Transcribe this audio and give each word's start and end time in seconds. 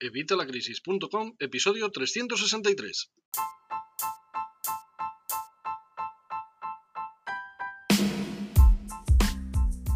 Evitalacrisis.com, 0.00 1.36
episodio 1.38 1.88
363. 1.90 3.10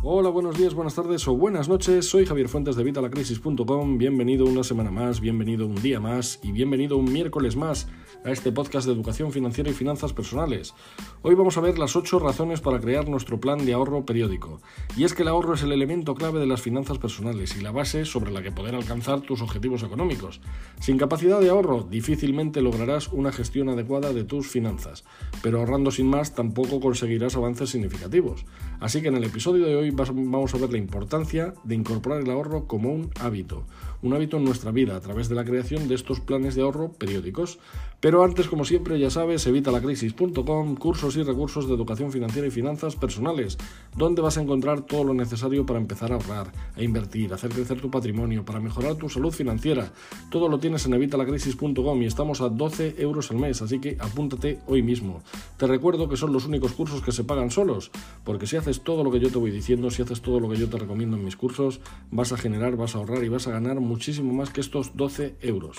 Hola, 0.05 0.31
buenos 0.31 0.57
días, 0.57 0.73
buenas 0.73 0.95
tardes 0.95 1.27
o 1.27 1.37
buenas 1.37 1.69
noches. 1.69 2.07
Soy 2.07 2.25
Javier 2.25 2.49
Fuentes 2.49 2.77
de 2.77 2.85
Vitalacrisis.com. 2.85 3.99
Bienvenido 3.99 4.47
una 4.47 4.63
semana 4.63 4.91
más, 4.91 5.21
bienvenido 5.21 5.67
un 5.67 5.75
día 5.83 6.01
más 6.01 6.39
y 6.43 6.53
bienvenido 6.53 6.97
un 6.97 7.13
miércoles 7.13 7.57
más 7.57 7.89
a 8.29 8.33
este 8.33 8.53
podcast 8.53 8.87
de 8.87 8.93
educación 8.93 9.33
financiera 9.33 9.71
y 9.71 9.73
finanzas 9.73 10.13
personales. 10.13 10.75
Hoy 11.23 11.35
vamos 11.35 11.57
a 11.57 11.63
ver 11.63 11.79
las 11.79 11.97
8 11.97 12.19
razones 12.19 12.61
para 12.61 12.79
crear 12.79 13.09
nuestro 13.09 13.41
plan 13.41 13.65
de 13.65 13.73
ahorro 13.73 14.05
periódico. 14.05 14.61
Y 14.99 15.05
es 15.05 15.15
que 15.15 15.23
el 15.23 15.29
ahorro 15.29 15.55
es 15.55 15.63
el 15.63 15.73
elemento 15.73 16.15
clave 16.15 16.39
de 16.39 16.47
las 16.47 16.61
finanzas 16.61 16.99
personales 16.99 17.57
y 17.57 17.63
la 17.63 17.71
base 17.71 18.05
sobre 18.05 18.31
la 18.31 18.43
que 18.43 18.53
poder 18.53 18.75
alcanzar 18.75 19.23
tus 19.23 19.41
objetivos 19.41 19.83
económicos. 19.83 20.43
Sin 20.79 20.99
capacidad 20.99 21.41
de 21.41 21.49
ahorro, 21.49 21.87
difícilmente 21.91 22.61
lograrás 22.61 23.09
una 23.09 23.33
gestión 23.33 23.71
adecuada 23.71 24.13
de 24.13 24.25
tus 24.25 24.47
finanzas, 24.47 25.05
pero 25.43 25.61
ahorrando 25.61 25.91
sin 25.91 26.09
más 26.09 26.35
tampoco 26.35 26.81
conseguirás 26.81 27.35
avances 27.35 27.71
significativos. 27.71 28.45
Así 28.79 29.01
que 29.01 29.09
en 29.09 29.17
el 29.17 29.25
episodio 29.25 29.65
de 29.65 29.75
hoy 29.75 29.91
vamos 29.91 30.55
a 30.55 30.59
ver 30.59 30.71
la 30.71 30.79
importancia 30.79 31.55
de 31.65 31.75
incorporar 31.75 32.21
el 32.21 32.31
ahorro 32.31 32.67
como 32.67 32.93
un 32.93 33.11
hábito, 33.21 33.65
un 34.03 34.15
hábito 34.15 34.37
en 34.37 34.45
nuestra 34.45 34.71
vida 34.71 34.97
a 34.97 35.01
través 35.01 35.29
de 35.29 35.35
la 35.35 35.45
creación 35.45 35.89
de 35.89 35.95
estos 35.95 36.21
planes 36.21 36.55
de 36.55 36.63
ahorro 36.63 36.93
periódicos. 36.93 37.59
Pero 38.01 38.23
antes, 38.23 38.47
como 38.47 38.65
siempre, 38.65 38.97
ya 38.99 39.11
sabes, 39.11 39.45
evitalacrisis.com, 39.47 40.77
cursos 40.77 41.17
y 41.17 41.25
recursos 41.25 41.67
de 41.67 41.75
educación 41.75 42.13
financiera 42.13 42.47
y 42.47 42.51
finanzas 42.53 42.95
personales, 42.95 43.59
donde 43.97 44.23
vas 44.23 44.39
a 44.39 44.43
encontrar 44.43 44.83
todo 44.83 45.03
lo 45.03 45.15
necesario 45.15 45.67
para 45.67 45.81
empezar 45.81 46.13
a 46.13 46.15
ahorrar, 46.15 46.53
a 46.77 46.83
invertir, 46.83 47.33
a 47.33 47.35
hacer 47.35 47.51
crecer 47.51 47.81
tu 47.81 47.91
patrimonio, 47.91 48.45
para 48.45 48.61
mejorar 48.61 48.95
tu 48.95 49.09
salud 49.09 49.33
financiera. 49.33 49.93
Todo 50.31 50.49
lo 50.49 50.61
tienes 50.61 50.87
en 50.87 50.95
evitalacrisis.com 50.95 52.03
y 52.03 52.07
estamos 52.07 52.41
a 52.41 52.49
12 52.49 52.95
euros 52.99 53.33
al 53.33 53.39
mes, 53.39 53.63
así 53.63 53.81
que 53.81 53.97
apúntate 53.99 54.61
hoy 54.69 54.83
mismo. 54.83 55.23
Te 55.57 55.67
recuerdo 55.67 56.09
que 56.09 56.17
son 56.17 56.33
los 56.33 56.47
únicos 56.47 56.73
cursos 56.75 57.03
que 57.03 57.11
se 57.11 57.25
pagan 57.25 57.51
solos, 57.51 57.91
porque 58.23 58.47
si 58.47 58.57
haces 58.57 58.83
todo 58.83 59.03
lo 59.03 59.11
que 59.11 59.19
yo 59.19 59.31
te 59.31 59.39
voy 59.39 59.51
diciendo, 59.51 59.91
si 59.91 60.03
haces 60.03 60.23
todo 60.23 60.39
lo 60.39 60.49
que 60.49 60.57
yo 60.57 60.69
te 60.69 60.79
recomiendo 60.79 61.17
en 61.17 61.25
mis 61.25 61.37
cursos, 61.37 61.81
vas 62.13 62.33
a 62.33 62.37
generar, 62.37 62.77
vas 62.77 62.95
a 62.95 62.99
ahorrar 62.99 63.25
y 63.25 63.29
vas 63.29 63.49
a 63.49 63.51
ganar 63.51 63.81
muchísimo 63.89 64.33
más 64.33 64.51
que 64.51 64.61
estos 64.61 64.97
12 64.97 65.37
euros. 65.41 65.79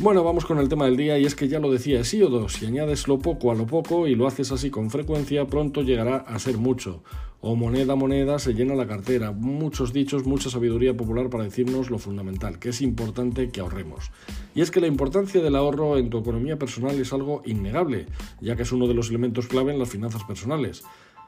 Bueno, 0.00 0.24
vamos 0.24 0.44
con 0.44 0.58
el 0.58 0.68
tema 0.68 0.86
del 0.86 0.96
día 0.96 1.18
y 1.20 1.24
es 1.24 1.36
que 1.36 1.46
ya 1.46 1.60
lo 1.60 1.70
decía 1.70 2.02
sí 2.02 2.20
o 2.20 2.28
dos, 2.28 2.54
si 2.54 2.66
añades 2.66 3.06
lo 3.06 3.20
poco 3.20 3.52
a 3.52 3.54
lo 3.54 3.64
poco 3.64 4.08
y 4.08 4.16
lo 4.16 4.26
haces 4.26 4.50
así 4.50 4.68
con 4.68 4.90
frecuencia, 4.90 5.46
pronto 5.46 5.82
llegará 5.82 6.16
a 6.16 6.36
ser 6.40 6.58
mucho. 6.58 7.04
O 7.40 7.54
moneda 7.54 7.92
a 7.92 7.96
moneda 7.96 8.40
se 8.40 8.54
llena 8.54 8.74
la 8.74 8.88
cartera. 8.88 9.30
Muchos 9.30 9.92
dichos, 9.92 10.26
mucha 10.26 10.50
sabiduría 10.50 10.96
popular 10.96 11.30
para 11.30 11.44
decirnos 11.44 11.90
lo 11.90 11.98
fundamental, 11.98 12.58
que 12.58 12.70
es 12.70 12.82
importante 12.82 13.50
que 13.50 13.60
ahorremos. 13.60 14.10
Y 14.54 14.62
es 14.62 14.72
que 14.72 14.80
la 14.80 14.88
importancia 14.88 15.40
del 15.40 15.54
ahorro 15.54 15.96
en 15.96 16.10
tu 16.10 16.18
economía 16.18 16.58
personal 16.58 16.98
es 16.98 17.12
algo 17.12 17.42
innegable, 17.44 18.06
ya 18.40 18.56
que 18.56 18.62
es 18.64 18.72
uno 18.72 18.88
de 18.88 18.94
los 18.94 19.10
elementos 19.10 19.46
clave 19.46 19.72
en 19.72 19.78
las 19.78 19.90
finanzas 19.90 20.24
personales. 20.24 20.82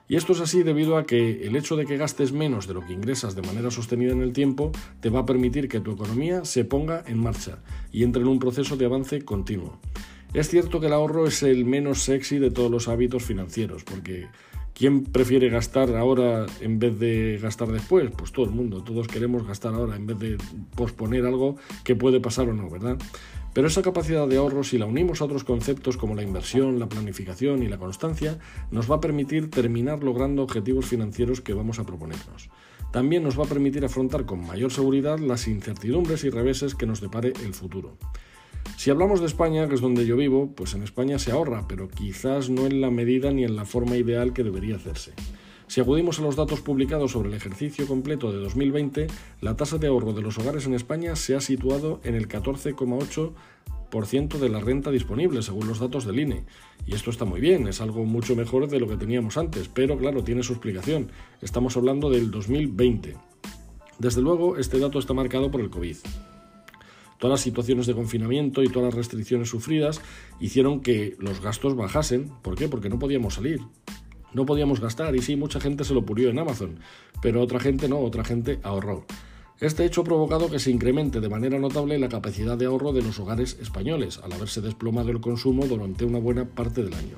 Y 0.09 0.17
esto 0.17 0.33
es 0.33 0.41
así 0.41 0.63
debido 0.63 0.97
a 0.97 1.05
que 1.05 1.47
el 1.47 1.57
hecho 1.57 1.77
de 1.77 1.85
que 1.85 1.97
gastes 1.97 2.33
menos 2.33 2.69
de 2.69 2.75
lo 2.75 2.87
que 2.87 2.93
ingresas 2.93 3.35
de 3.35 3.43
manera 3.43 3.71
sostenida 3.71 4.13
en 4.13 4.23
el 4.23 4.33
tiempo 4.33 4.71
te 5.01 5.11
va 5.11 5.21
a 5.21 5.27
permitir 5.27 5.69
que 5.69 5.81
tu 5.81 5.93
economía 5.93 6.45
se 6.45 6.65
ponga 6.65 7.03
en 7.07 7.19
marcha 7.19 7.59
y 7.91 8.05
entre 8.05 8.23
en 8.23 8.29
un 8.29 8.39
proceso 8.39 8.77
de 8.77 8.87
avance 8.87 9.25
continuo. 9.25 9.81
Es 10.33 10.49
cierto 10.49 10.81
que 10.81 10.87
el 10.87 10.93
ahorro 10.93 11.27
es 11.27 11.43
el 11.43 11.65
menos 11.65 12.03
sexy 12.03 12.39
de 12.39 12.51
todos 12.51 12.71
los 12.71 12.89
hábitos 12.89 13.25
financieros, 13.25 13.83
porque 13.83 14.29
¿quién 14.75 15.05
prefiere 15.05 15.49
gastar 15.49 15.97
ahora 15.97 16.47
en 16.61 16.79
vez 16.79 16.99
de 16.99 17.39
gastar 17.43 17.69
después? 17.69 18.11
Pues 18.17 18.31
todo 18.31 18.45
el 18.45 18.53
mundo, 18.53 18.85
todos 18.85 19.09
queremos 19.09 19.47
gastar 19.47 19.75
ahora 19.75 19.97
en 19.97 20.07
vez 20.07 20.19
de 20.19 20.39
posponer 20.77 21.25
algo 21.27 21.57
que 21.83 21.97
puede 21.97 22.21
pasar 22.21 22.49
o 22.49 22.55
no, 22.55 22.71
¿verdad? 22.71 22.99
Pero 23.57 23.69
esa 23.69 23.81
capacidad 23.81 24.29
de 24.29 24.37
ahorro, 24.37 24.65
si 24.65 24.77
la 24.77 24.85
unimos 24.85 25.23
a 25.23 25.25
otros 25.25 25.43
conceptos 25.43 25.97
como 25.97 26.15
la 26.15 26.23
inversión, 26.23 26.79
la 26.79 26.91
planificación 26.91 27.63
y 27.63 27.69
la 27.69 27.79
constancia, 27.79 28.39
nos 28.71 28.91
va 28.91 28.97
a 28.97 29.01
permitir 29.01 29.49
terminar 29.49 30.05
logrando 30.05 30.43
objetivos 30.43 30.85
financieros 30.85 31.41
que 31.41 31.55
vamos 31.55 31.79
a 31.79 31.87
proponernos. 31.87 32.51
También 32.93 33.23
nos 33.23 33.41
va 33.41 33.45
a 33.45 33.49
permitir 33.49 33.83
afrontar 33.83 34.27
con 34.27 34.47
mayor 34.47 34.71
seguridad 34.73 35.19
las 35.19 35.49
incertidumbres 35.49 36.23
y 36.25 36.29
reveses 36.29 36.75
que 36.75 36.85
nos 36.85 37.01
depare 37.01 37.33
el 37.47 37.55
futuro. 37.55 37.97
Si 38.77 38.91
hablamos 38.91 39.21
de 39.21 39.27
España, 39.27 39.67
que 39.71 39.77
es 39.77 39.81
donde 39.81 40.05
yo 40.05 40.19
vivo, 40.19 40.53
pues 40.55 40.75
en 40.75 40.83
España 40.83 41.19
se 41.19 41.33
ahorra, 41.33 41.67
pero 41.67 41.89
quizás 41.89 42.51
no 42.51 42.67
en 42.67 42.83
la 42.83 42.91
medida 42.91 43.33
ni 43.33 43.45
en 43.45 43.57
la 43.57 43.65
forma 43.65 43.97
ideal 43.97 44.35
que 44.35 44.45
debería 44.45 44.77
hacerse. 44.77 45.15
Si 45.69 45.81
acudimos 45.81 46.21
a 46.21 46.23
los 46.23 46.37
datos 46.37 46.61
publicados 46.61 47.11
sobre 47.11 47.29
el 47.29 47.35
ejercicio 47.35 47.89
completo 47.89 48.31
de 48.31 48.39
2020, 48.39 49.09
la 49.41 49.57
tasa 49.57 49.79
de 49.79 49.89
ahorro 49.89 50.13
de 50.13 50.23
los 50.23 50.39
hogares 50.39 50.65
en 50.67 50.75
España 50.75 51.17
se 51.17 51.35
ha 51.35 51.41
situado 51.41 52.01
en 52.05 52.15
el 52.15 52.29
14,8% 52.29 54.39
de 54.39 54.49
la 54.49 54.61
renta 54.61 54.93
disponible, 54.93 55.43
según 55.43 55.67
los 55.67 55.81
datos 55.81 56.07
del 56.07 56.21
INE. 56.21 56.45
Y 56.87 56.95
esto 56.95 57.11
está 57.11 57.25
muy 57.25 57.41
bien, 57.41 57.67
es 57.67 57.81
algo 57.81 58.05
mucho 58.05 58.37
mejor 58.37 58.69
de 58.69 58.79
lo 58.79 58.87
que 58.87 58.97
teníamos 58.97 59.37
antes, 59.37 59.69
pero 59.69 59.99
claro, 59.99 60.23
tiene 60.23 60.45
su 60.45 60.53
explicación. 60.53 61.11
Estamos 61.43 61.77
hablando 61.77 62.11
del 62.11 62.31
2020. 62.31 63.17
Desde 63.99 64.23
luego, 64.23 64.59
este 64.59 64.79
dato 64.79 65.01
está 65.01 65.15
marcado 65.15 65.51
por 65.51 65.61
el 65.61 65.71
COVID. 65.71 65.97
Todas 67.19 67.33
las 67.33 67.41
situaciones 67.41 67.87
de 67.87 67.95
confinamiento 67.95 68.63
y 68.63 68.69
todas 68.69 68.87
las 68.87 68.95
restricciones 68.95 69.49
sufridas 69.49 70.01
hicieron 70.39 70.81
que 70.81 71.17
los 71.19 71.41
gastos 71.41 71.75
bajasen. 71.75 72.31
¿Por 72.43 72.55
qué? 72.55 72.69
Porque 72.69 72.89
no 72.89 73.01
podíamos 73.01 73.35
salir 73.35 73.63
no 74.33 74.47
podíamos 74.47 74.81
gastar 74.81 75.15
y 75.17 75.23
sí, 75.23 75.37
mucha 75.37 75.61
gente 75.61 75.85
se 75.85 75.95
lo 75.95 76.05
purió 76.05 76.31
en 76.31 76.39
Amazon, 76.39 76.79
pero 77.23 77.43
otra 77.43 77.61
gente 77.61 77.89
no, 77.89 77.99
otra 77.99 78.25
gente 78.25 78.61
ahorró. 78.63 79.05
Este 79.59 79.87
hecho 79.87 80.03
ha 80.03 80.05
provocado 80.05 80.51
que 80.51 80.59
se 80.59 80.71
incremente 80.71 81.21
de 81.21 81.31
manera 81.31 81.59
notable 81.59 81.99
la 81.99 82.11
capacidad 82.11 82.59
de 82.59 82.67
ahorro 82.67 82.93
de 82.93 83.01
los 83.01 83.19
hogares 83.19 83.57
españoles, 83.61 84.21
al 84.23 84.33
haberse 84.33 84.61
desplomado 84.61 85.11
el 85.11 85.23
consumo 85.23 85.65
durante 85.67 86.05
una 86.05 86.19
buena 86.19 86.45
parte 86.45 86.83
del 86.83 86.93
año. 86.93 87.17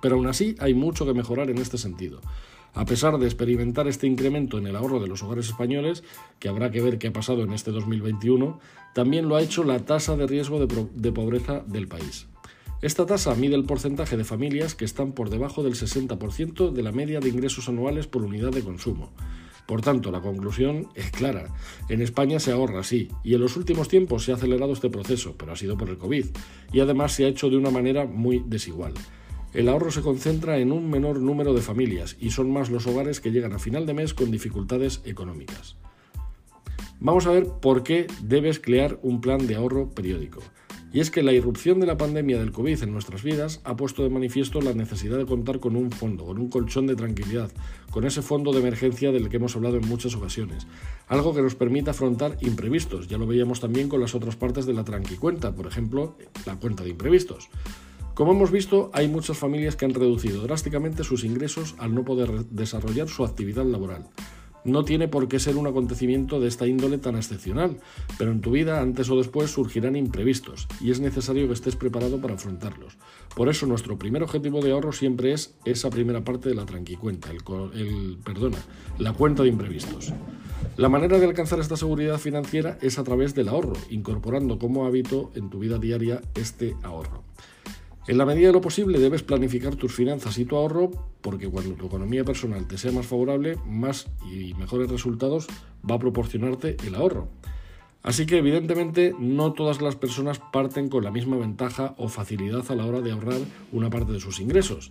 Pero 0.00 0.16
aún 0.16 0.26
así 0.26 0.56
hay 0.58 0.72
mucho 0.72 1.04
que 1.04 1.12
mejorar 1.12 1.50
en 1.50 1.58
este 1.58 1.76
sentido. 1.76 2.22
A 2.72 2.86
pesar 2.86 3.18
de 3.18 3.26
experimentar 3.26 3.88
este 3.88 4.06
incremento 4.06 4.56
en 4.56 4.68
el 4.68 4.76
ahorro 4.76 5.00
de 5.00 5.08
los 5.08 5.22
hogares 5.22 5.48
españoles, 5.48 6.02
que 6.38 6.48
habrá 6.48 6.70
que 6.70 6.80
ver 6.80 6.98
qué 6.98 7.08
ha 7.08 7.12
pasado 7.12 7.42
en 7.42 7.52
este 7.52 7.72
2021, 7.72 8.58
también 8.94 9.28
lo 9.28 9.36
ha 9.36 9.42
hecho 9.42 9.62
la 9.62 9.80
tasa 9.80 10.16
de 10.16 10.26
riesgo 10.26 10.64
de, 10.64 10.86
de 10.94 11.12
pobreza 11.12 11.62
del 11.66 11.88
país. 11.88 12.26
Esta 12.82 13.04
tasa 13.04 13.34
mide 13.34 13.56
el 13.56 13.64
porcentaje 13.64 14.16
de 14.16 14.24
familias 14.24 14.74
que 14.74 14.86
están 14.86 15.12
por 15.12 15.28
debajo 15.28 15.62
del 15.62 15.74
60% 15.74 16.72
de 16.72 16.82
la 16.82 16.92
media 16.92 17.20
de 17.20 17.28
ingresos 17.28 17.68
anuales 17.68 18.06
por 18.06 18.22
unidad 18.22 18.52
de 18.52 18.62
consumo. 18.62 19.12
Por 19.66 19.82
tanto, 19.82 20.10
la 20.10 20.22
conclusión 20.22 20.88
es 20.94 21.10
clara. 21.10 21.54
En 21.90 22.00
España 22.00 22.40
se 22.40 22.52
ahorra, 22.52 22.82
sí, 22.82 23.08
y 23.22 23.34
en 23.34 23.42
los 23.42 23.58
últimos 23.58 23.88
tiempos 23.88 24.24
se 24.24 24.32
ha 24.32 24.36
acelerado 24.36 24.72
este 24.72 24.88
proceso, 24.88 25.34
pero 25.36 25.52
ha 25.52 25.56
sido 25.56 25.76
por 25.76 25.90
el 25.90 25.98
COVID, 25.98 26.24
y 26.72 26.80
además 26.80 27.12
se 27.12 27.26
ha 27.26 27.28
hecho 27.28 27.50
de 27.50 27.58
una 27.58 27.70
manera 27.70 28.06
muy 28.06 28.42
desigual. 28.46 28.94
El 29.52 29.68
ahorro 29.68 29.90
se 29.90 30.00
concentra 30.00 30.56
en 30.56 30.72
un 30.72 30.88
menor 30.88 31.20
número 31.20 31.52
de 31.52 31.60
familias 31.60 32.16
y 32.18 32.30
son 32.30 32.50
más 32.50 32.70
los 32.70 32.86
hogares 32.86 33.20
que 33.20 33.30
llegan 33.30 33.52
a 33.52 33.58
final 33.58 33.84
de 33.84 33.92
mes 33.92 34.14
con 34.14 34.30
dificultades 34.30 35.02
económicas. 35.04 35.76
Vamos 36.98 37.26
a 37.26 37.32
ver 37.32 37.46
por 37.60 37.82
qué 37.82 38.06
debes 38.22 38.58
crear 38.58 38.98
un 39.02 39.20
plan 39.20 39.46
de 39.46 39.56
ahorro 39.56 39.90
periódico. 39.90 40.40
Y 40.92 40.98
es 40.98 41.12
que 41.12 41.22
la 41.22 41.32
irrupción 41.32 41.78
de 41.78 41.86
la 41.86 41.96
pandemia 41.96 42.38
del 42.38 42.50
COVID 42.50 42.82
en 42.82 42.92
nuestras 42.92 43.22
vidas 43.22 43.60
ha 43.62 43.76
puesto 43.76 44.02
de 44.02 44.10
manifiesto 44.10 44.60
la 44.60 44.74
necesidad 44.74 45.18
de 45.18 45.26
contar 45.26 45.60
con 45.60 45.76
un 45.76 45.92
fondo, 45.92 46.24
con 46.26 46.38
un 46.38 46.48
colchón 46.48 46.88
de 46.88 46.96
tranquilidad, 46.96 47.52
con 47.92 48.04
ese 48.04 48.22
fondo 48.22 48.52
de 48.52 48.58
emergencia 48.58 49.12
del 49.12 49.28
que 49.28 49.36
hemos 49.36 49.54
hablado 49.54 49.76
en 49.76 49.86
muchas 49.86 50.16
ocasiones. 50.16 50.66
Algo 51.06 51.32
que 51.32 51.42
nos 51.42 51.54
permita 51.54 51.92
afrontar 51.92 52.36
imprevistos. 52.40 53.06
Ya 53.06 53.18
lo 53.18 53.26
veíamos 53.28 53.60
también 53.60 53.88
con 53.88 54.00
las 54.00 54.16
otras 54.16 54.34
partes 54.34 54.66
de 54.66 54.72
la 54.72 54.82
tranquicuenta, 54.82 55.54
por 55.54 55.68
ejemplo, 55.68 56.16
la 56.44 56.56
cuenta 56.56 56.82
de 56.82 56.90
imprevistos. 56.90 57.50
Como 58.14 58.32
hemos 58.32 58.50
visto, 58.50 58.90
hay 58.92 59.06
muchas 59.06 59.38
familias 59.38 59.76
que 59.76 59.84
han 59.84 59.94
reducido 59.94 60.42
drásticamente 60.42 61.04
sus 61.04 61.22
ingresos 61.22 61.76
al 61.78 61.94
no 61.94 62.04
poder 62.04 62.46
desarrollar 62.46 63.08
su 63.08 63.24
actividad 63.24 63.64
laboral. 63.64 64.08
No 64.64 64.84
tiene 64.84 65.08
por 65.08 65.28
qué 65.28 65.38
ser 65.38 65.56
un 65.56 65.66
acontecimiento 65.66 66.40
de 66.40 66.48
esta 66.48 66.66
índole 66.66 66.98
tan 66.98 67.16
excepcional, 67.16 67.78
pero 68.18 68.30
en 68.30 68.40
tu 68.40 68.50
vida 68.50 68.80
antes 68.80 69.08
o 69.10 69.16
después 69.16 69.50
surgirán 69.50 69.96
imprevistos 69.96 70.68
y 70.80 70.90
es 70.90 71.00
necesario 71.00 71.46
que 71.46 71.54
estés 71.54 71.76
preparado 71.76 72.20
para 72.20 72.34
afrontarlos. 72.34 72.98
Por 73.34 73.48
eso 73.48 73.66
nuestro 73.66 73.98
primer 73.98 74.22
objetivo 74.22 74.60
de 74.60 74.72
ahorro 74.72 74.92
siempre 74.92 75.32
es 75.32 75.54
esa 75.64 75.90
primera 75.90 76.22
parte 76.22 76.48
de 76.48 76.54
la 76.54 76.66
tranquicuenta, 76.66 77.30
el, 77.30 77.38
el 77.74 78.18
perdona, 78.24 78.58
la 78.98 79.12
cuenta 79.12 79.42
de 79.42 79.48
imprevistos. 79.48 80.12
La 80.76 80.88
manera 80.88 81.18
de 81.18 81.26
alcanzar 81.26 81.58
esta 81.60 81.76
seguridad 81.76 82.18
financiera 82.18 82.78
es 82.80 82.98
a 82.98 83.04
través 83.04 83.34
del 83.34 83.48
ahorro, 83.48 83.74
incorporando 83.90 84.58
como 84.58 84.86
hábito 84.86 85.30
en 85.34 85.50
tu 85.50 85.58
vida 85.58 85.78
diaria 85.78 86.20
este 86.34 86.76
ahorro. 86.82 87.22
En 88.06 88.18
la 88.18 88.24
medida 88.24 88.48
de 88.48 88.52
lo 88.54 88.60
posible 88.60 88.98
debes 88.98 89.22
planificar 89.22 89.76
tus 89.76 89.94
finanzas 89.94 90.38
y 90.38 90.44
tu 90.44 90.56
ahorro 90.56 90.90
porque 91.20 91.48
cuando 91.48 91.74
tu 91.74 91.86
economía 91.86 92.24
personal 92.24 92.66
te 92.66 92.78
sea 92.78 92.92
más 92.92 93.06
favorable, 93.06 93.56
más 93.66 94.08
y 94.32 94.54
mejores 94.54 94.90
resultados 94.90 95.46
va 95.88 95.96
a 95.96 95.98
proporcionarte 95.98 96.76
el 96.86 96.94
ahorro. 96.94 97.28
Así 98.02 98.24
que 98.24 98.38
evidentemente 98.38 99.14
no 99.18 99.52
todas 99.52 99.82
las 99.82 99.94
personas 99.96 100.40
parten 100.52 100.88
con 100.88 101.04
la 101.04 101.10
misma 101.10 101.36
ventaja 101.36 101.94
o 101.98 102.08
facilidad 102.08 102.64
a 102.70 102.74
la 102.74 102.86
hora 102.86 103.02
de 103.02 103.12
ahorrar 103.12 103.40
una 103.72 103.90
parte 103.90 104.12
de 104.12 104.20
sus 104.20 104.40
ingresos. 104.40 104.90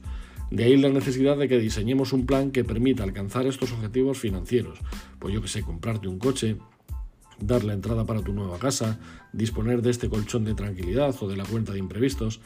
De 0.52 0.64
ahí 0.64 0.78
la 0.78 0.90
necesidad 0.90 1.38
de 1.38 1.48
que 1.48 1.58
diseñemos 1.58 2.14
un 2.14 2.28
plan 2.28 2.52
que 2.52 2.64
permita 2.64 3.04
alcanzar 3.04 3.48
estos 3.48 3.72
objetivos 3.72 4.20
financieros. 4.20 4.80
Pues 5.18 5.34
yo 5.34 5.42
que 5.42 5.48
sé, 5.48 5.64
comprarte 5.64 6.08
un 6.08 6.20
coche, 6.20 6.58
dar 7.40 7.64
la 7.64 7.74
entrada 7.74 8.06
para 8.06 8.22
tu 8.22 8.34
nueva 8.34 8.60
casa, 8.60 9.00
disponer 9.34 9.82
de 9.82 9.92
este 9.92 10.10
colchón 10.10 10.46
de 10.46 10.54
tranquilidad 10.54 11.16
o 11.20 11.28
de 11.28 11.38
la 11.38 11.46
cuenta 11.46 11.74
de 11.74 11.80
imprevistos. 11.80 12.42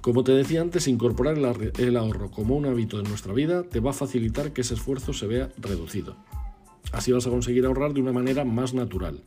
Como 0.00 0.22
te 0.22 0.32
decía 0.32 0.60
antes, 0.60 0.86
incorporar 0.86 1.36
el 1.78 1.96
ahorro 1.96 2.30
como 2.30 2.56
un 2.56 2.66
hábito 2.66 2.98
en 3.00 3.08
nuestra 3.08 3.32
vida 3.32 3.64
te 3.64 3.80
va 3.80 3.90
a 3.90 3.94
facilitar 3.94 4.52
que 4.52 4.60
ese 4.60 4.74
esfuerzo 4.74 5.12
se 5.12 5.26
vea 5.26 5.50
reducido. 5.58 6.16
Así 6.92 7.12
vas 7.12 7.26
a 7.26 7.30
conseguir 7.30 7.66
ahorrar 7.66 7.92
de 7.92 8.00
una 8.00 8.12
manera 8.12 8.44
más 8.44 8.74
natural. 8.74 9.22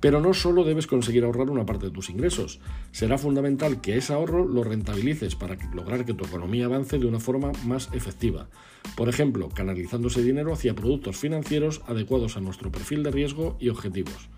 Pero 0.00 0.20
no 0.20 0.34
solo 0.34 0.64
debes 0.64 0.86
conseguir 0.86 1.24
ahorrar 1.24 1.48
una 1.48 1.64
parte 1.64 1.86
de 1.86 1.92
tus 1.92 2.10
ingresos, 2.10 2.60
será 2.90 3.18
fundamental 3.18 3.80
que 3.80 3.96
ese 3.96 4.12
ahorro 4.12 4.46
lo 4.46 4.64
rentabilices 4.64 5.36
para 5.36 5.56
lograr 5.72 6.04
que 6.04 6.12
tu 6.12 6.24
economía 6.24 6.66
avance 6.66 6.98
de 6.98 7.06
una 7.06 7.20
forma 7.20 7.52
más 7.64 7.88
efectiva. 7.92 8.48
Por 8.96 9.08
ejemplo, 9.08 9.48
canalizando 9.48 10.08
ese 10.08 10.22
dinero 10.22 10.52
hacia 10.52 10.74
productos 10.74 11.16
financieros 11.16 11.82
adecuados 11.86 12.36
a 12.36 12.40
nuestro 12.40 12.70
perfil 12.70 13.04
de 13.04 13.12
riesgo 13.12 13.56
y 13.60 13.68
objetivos. 13.68 14.28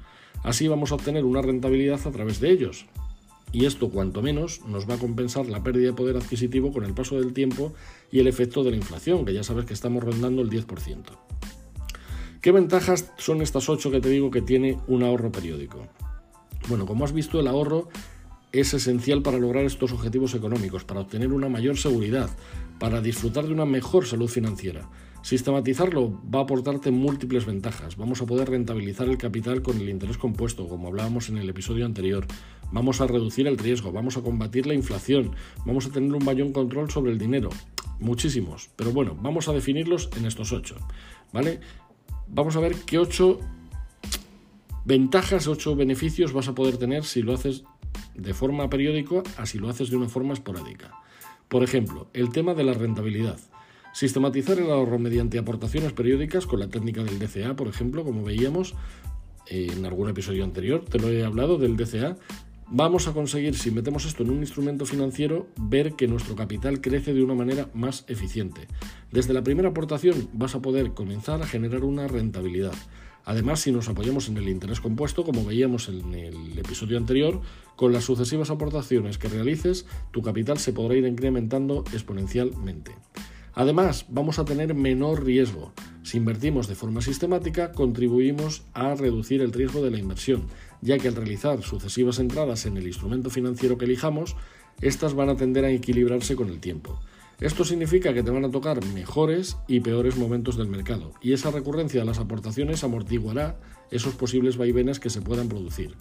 Así 0.43 0.69
vamos 0.69 0.93
a 0.93 0.97
obtener 0.97 1.25
una 1.25 1.41
rentabilidad 1.41 2.07
a 2.07 2.11
través 2.11 2.41
de 2.41 2.51
ellos. 2.51 2.87
Y 3.55 3.67
esto, 3.67 3.89
cuanto 3.89 4.21
menos, 4.21 4.63
nos 4.67 4.91
va 4.91 4.95
a 4.95 4.99
compensar 4.99 5.47
la 5.47 5.63
pérdida 5.63 5.87
de 5.87 5.93
poder 5.93 6.17
adquisitivo 6.17 6.73
con 6.73 6.83
el 6.83 6.93
paso 6.93 7.21
del 7.21 7.33
tiempo 7.33 7.73
y 8.11 8.19
el 8.19 8.27
efecto 8.27 8.65
de 8.65 8.73
la 8.73 8.77
inflación, 8.77 9.25
que 9.25 9.33
ya 9.33 9.45
sabes 9.45 9.65
que 9.65 9.73
estamos 9.73 10.03
rondando 10.03 10.43
el 10.43 10.51
10%. 10.51 11.05
¿Qué 12.41 12.51
ventajas 12.51 13.13
son 13.17 13.43
estas 13.43 13.69
8 13.69 13.93
que 13.93 14.01
te 14.01 14.09
digo 14.09 14.33
que 14.33 14.43
tiene 14.43 14.81
un 14.89 15.05
ahorro 15.05 15.31
periódico? 15.31 15.87
Bueno, 16.69 16.85
como 16.85 17.05
has 17.05 17.13
visto, 17.13 17.39
el 17.39 17.47
ahorro 17.47 17.89
es 18.61 18.75
esencial 18.75 19.23
para 19.23 19.39
lograr 19.39 19.65
estos 19.65 19.93
objetivos 19.93 20.35
económicos, 20.35 20.85
para 20.85 21.01
obtener 21.01 21.33
una 21.33 21.49
mayor 21.49 21.77
seguridad, 21.77 22.31
para 22.79 23.01
disfrutar 23.01 23.47
de 23.47 23.53
una 23.53 23.65
mejor 23.65 24.07
salud 24.07 24.29
financiera. 24.29 24.89
Sistematizarlo 25.23 26.21
va 26.33 26.41
a 26.41 26.43
aportarte 26.43 26.91
múltiples 26.91 27.47
ventajas. 27.47 27.97
Vamos 27.97 28.21
a 28.21 28.27
poder 28.27 28.51
rentabilizar 28.51 29.09
el 29.09 29.17
capital 29.17 29.63
con 29.63 29.81
el 29.81 29.89
interés 29.89 30.19
compuesto, 30.19 30.69
como 30.69 30.89
hablábamos 30.89 31.31
en 31.31 31.39
el 31.39 31.49
episodio 31.49 31.87
anterior. 31.87 32.27
Vamos 32.73 33.01
a 33.01 33.07
reducir 33.07 33.47
el 33.47 33.57
riesgo, 33.57 33.93
vamos 33.93 34.17
a 34.17 34.23
combatir 34.23 34.67
la 34.67 34.75
inflación, 34.75 35.33
vamos 35.65 35.87
a 35.87 35.91
tener 35.91 36.13
un 36.13 36.25
mayor 36.25 36.53
control 36.53 36.91
sobre 36.91 37.13
el 37.13 37.19
dinero. 37.19 37.49
Muchísimos. 38.01 38.71
Pero 38.77 38.93
bueno, 38.93 39.17
vamos 39.21 39.49
a 39.49 39.53
definirlos 39.53 40.11
en 40.17 40.27
estos 40.27 40.53
ocho. 40.53 40.77
¿Vale? 41.33 41.61
vamos 42.29 42.57
a 42.57 42.61
ver 42.61 42.75
qué 42.87 42.99
ocho 42.99 43.41
ventajas, 44.85 45.47
ocho 45.47 45.77
beneficios 45.77 46.33
vas 46.33 46.49
a 46.49 46.55
poder 46.55 46.77
tener 46.77 47.05
si 47.05 47.23
lo 47.23 47.35
haces 47.35 47.65
de 48.15 48.35
forma 48.35 48.69
periódica 48.71 49.23
a 49.37 49.47
si 49.47 49.59
lo 49.59 49.69
haces 49.69 49.91
de 49.91 49.97
una 49.97 50.09
forma 50.09 50.35
esporádica. 50.35 50.93
Por 51.49 51.63
ejemplo, 51.63 52.09
el 52.13 52.31
tema 52.31 52.55
de 52.55 52.65
la 52.65 52.75
rentabilidad. 52.75 53.39
Sistematizar 53.93 54.59
el 54.59 54.71
ahorro 54.71 54.99
mediante 54.99 55.39
aportaciones 55.39 55.93
periódicas 55.93 56.47
con 56.47 56.59
la 56.59 56.69
técnica 56.69 57.05
del 57.05 57.19
DCA, 57.19 57.55
por 57.55 57.69
ejemplo, 57.69 58.05
como 58.05 58.25
veíamos 58.25 58.75
en 59.47 59.85
algún 59.85 60.09
episodio 60.09 60.43
anterior, 60.43 60.85
te 60.85 60.99
lo 60.99 61.11
he 61.11 61.25
hablado 61.25 61.59
del 61.59 61.77
DCA, 61.77 62.17
vamos 62.69 63.07
a 63.09 63.13
conseguir, 63.13 63.55
si 63.57 63.71
metemos 63.71 64.05
esto 64.05 64.23
en 64.23 64.31
un 64.31 64.39
instrumento 64.39 64.87
financiero, 64.87 65.47
ver 65.57 65.95
que 65.95 66.09
nuestro 66.09 66.35
capital 66.35 66.81
crece 66.81 67.15
de 67.15 67.23
una 67.23 67.35
manera 67.35 67.69
más 67.75 68.05
eficiente. 68.09 68.67
Desde 69.13 69.35
la 69.35 69.45
primera 69.45 69.69
aportación 69.69 70.29
vas 70.33 70.55
a 70.55 70.63
poder 70.63 70.93
comenzar 70.93 71.43
a 71.43 71.47
generar 71.47 71.85
una 71.85 72.09
rentabilidad. 72.09 72.75
Además, 73.25 73.61
si 73.61 73.73
nos 73.73 73.89
apoyamos 73.89 74.29
en 74.29 74.37
el 74.37 74.49
interés 74.49 74.81
compuesto, 74.81 75.25
como 75.25 75.45
veíamos 75.45 75.89
en 75.89 76.15
el 76.15 76.59
episodio 76.59 76.99
anterior, 76.99 77.41
con 77.77 77.93
las 77.93 78.05
sucesivas 78.05 78.51
aportaciones 78.51 79.17
que 79.17 79.29
realices, 79.29 79.87
tu 80.11 80.23
capital 80.23 80.59
se 80.59 80.73
podrá 80.73 80.97
ir 80.97 81.07
incrementando 81.07 81.85
exponencialmente. 81.93 82.93
Además, 83.55 84.07
vamos 84.09 84.39
a 84.39 84.45
tener 84.45 84.75
menor 84.75 85.25
riesgo. 85.25 85.73
Si 86.03 86.19
invertimos 86.19 86.69
de 86.69 86.75
forma 86.75 87.01
sistemática, 87.01 87.73
contribuimos 87.73 88.63
a 88.75 88.95
reducir 88.95 89.41
el 89.41 89.53
riesgo 89.53 89.83
de 89.83 89.91
la 89.91 89.99
inversión, 89.99 90.49
ya 90.83 90.99
que 90.99 91.09
al 91.09 91.15
realizar 91.15 91.63
sucesivas 91.63 92.19
entradas 92.19 92.67
en 92.67 92.77
el 92.77 92.87
instrumento 92.87 93.31
financiero 93.31 93.79
que 93.79 93.87
elijamos, 93.87 94.37
estas 94.83 95.15
van 95.15 95.31
a 95.31 95.37
tender 95.37 95.65
a 95.65 95.71
equilibrarse 95.71 96.37
con 96.37 96.49
el 96.49 96.61
tiempo. 96.61 97.01
Esto 97.41 97.65
significa 97.65 98.15
que 98.15 98.23
te 98.23 98.31
van 98.31 98.45
a 98.45 98.51
tocar 98.51 98.85
mejores 98.87 99.57
y 99.67 99.81
peores 99.81 100.17
momentos 100.17 100.57
del 100.57 100.69
mercado, 100.69 101.13
y 101.21 101.33
esa 101.33 101.51
recurrencia 101.51 102.01
de 102.01 102.07
las 102.07 102.19
aportaciones 102.19 102.85
amortiguará 102.85 103.59
esos 103.91 104.15
posibles 104.15 104.57
vaivenes 104.57 105.01
que 105.01 105.11
se 105.11 105.21
puedan 105.21 105.49
producir. 105.49 105.97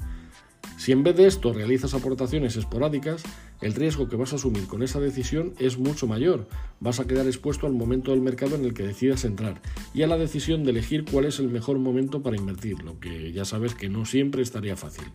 Si 0.78 0.92
en 0.92 1.04
vez 1.04 1.16
de 1.16 1.28
esto 1.28 1.54
realizas 1.54 1.94
aportaciones 1.94 2.56
esporádicas, 2.58 3.24
el 3.62 3.74
riesgo 3.74 4.10
que 4.10 4.16
vas 4.16 4.34
a 4.34 4.36
asumir 4.36 4.68
con 4.68 4.84
esa 4.84 5.00
decisión 5.00 5.54
es 5.58 5.78
mucho 5.78 6.08
mayor. 6.08 6.48
Vas 6.80 7.00
a 7.00 7.08
quedar 7.08 7.26
expuesto 7.26 7.68
al 7.68 7.74
momento 7.74 8.12
del 8.12 8.22
mercado 8.22 8.56
en 8.56 8.66
el 8.66 8.74
que 8.74 8.84
decidas 8.84 9.24
entrar 9.24 9.62
y 9.94 10.02
a 10.02 10.08
la 10.08 10.18
decisión 10.18 10.64
de 10.64 10.72
elegir 10.72 11.06
cuál 11.10 11.26
es 11.26 11.40
el 11.40 11.50
mejor 11.50 11.80
momento 11.80 12.22
para 12.22 12.36
invertir, 12.36 12.84
lo 12.84 13.00
que 13.00 13.32
ya 13.32 13.46
sabes 13.46 13.76
que 13.76 13.88
no 13.88 14.06
siempre 14.06 14.42
estaría 14.42 14.76
fácil. 14.76 15.06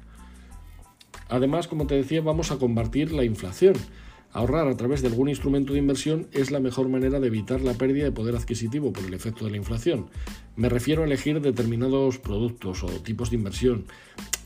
Además, 1.28 1.68
como 1.68 1.86
te 1.86 1.96
decía, 1.96 2.22
vamos 2.22 2.50
a 2.50 2.56
combatir 2.56 3.12
la 3.12 3.24
inflación. 3.24 3.74
Ahorrar 4.32 4.68
a 4.68 4.76
través 4.76 5.00
de 5.00 5.08
algún 5.08 5.30
instrumento 5.30 5.72
de 5.72 5.78
inversión 5.78 6.26
es 6.32 6.50
la 6.50 6.60
mejor 6.60 6.88
manera 6.88 7.18
de 7.18 7.28
evitar 7.28 7.62
la 7.62 7.72
pérdida 7.72 8.04
de 8.04 8.12
poder 8.12 8.36
adquisitivo 8.36 8.92
por 8.92 9.04
el 9.04 9.14
efecto 9.14 9.46
de 9.46 9.50
la 9.50 9.56
inflación. 9.56 10.06
Me 10.54 10.68
refiero 10.68 11.02
a 11.02 11.06
elegir 11.06 11.40
determinados 11.40 12.18
productos 12.18 12.82
o 12.82 12.88
tipos 12.88 13.30
de 13.30 13.36
inversión, 13.36 13.86